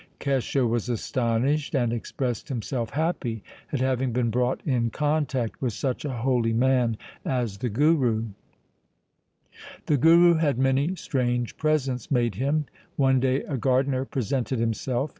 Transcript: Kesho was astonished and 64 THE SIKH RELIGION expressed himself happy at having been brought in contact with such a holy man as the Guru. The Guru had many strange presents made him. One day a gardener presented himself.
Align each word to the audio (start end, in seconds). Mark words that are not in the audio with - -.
Kesho 0.19 0.67
was 0.67 0.89
astonished 0.89 1.75
and 1.75 1.91
64 1.91 1.91
THE 1.91 1.91
SIKH 1.91 1.91
RELIGION 1.91 1.97
expressed 1.99 2.49
himself 2.49 2.89
happy 2.89 3.43
at 3.71 3.81
having 3.81 4.11
been 4.11 4.31
brought 4.31 4.59
in 4.65 4.89
contact 4.89 5.61
with 5.61 5.73
such 5.73 6.05
a 6.05 6.09
holy 6.13 6.53
man 6.53 6.97
as 7.23 7.59
the 7.59 7.69
Guru. 7.69 8.25
The 9.85 9.97
Guru 9.97 10.33
had 10.33 10.57
many 10.57 10.95
strange 10.95 11.55
presents 11.55 12.09
made 12.09 12.33
him. 12.33 12.65
One 12.95 13.19
day 13.19 13.43
a 13.43 13.57
gardener 13.57 14.03
presented 14.05 14.57
himself. 14.57 15.09